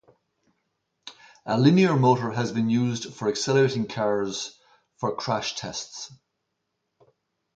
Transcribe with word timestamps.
A 1.45 1.59
linear 1.59 1.95
motor 1.95 2.31
has 2.31 2.51
been 2.51 2.71
used 2.71 3.13
for 3.13 3.29
accelerating 3.29 3.85
cars 3.87 4.59
for 4.97 5.15
crash 5.15 5.53
tests. 5.55 6.11